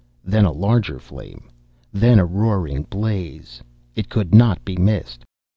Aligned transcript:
Then 0.23 0.45
a 0.45 0.51
larger 0.51 0.97
flame. 0.97 1.47
Then 1.93 2.17
a 2.17 2.25
roaring 2.25 2.87
blaze! 2.89 3.61
It 3.93 4.09
could 4.09 4.33
not 4.33 4.65
be 4.65 4.75
missed! 4.75 5.23